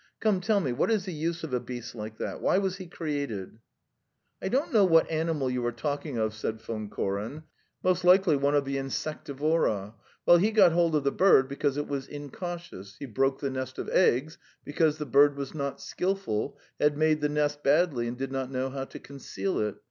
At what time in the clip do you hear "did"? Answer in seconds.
18.17-18.31